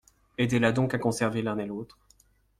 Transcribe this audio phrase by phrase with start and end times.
[0.39, 1.99] Aidez-la donc à conserver l’un et l’autre.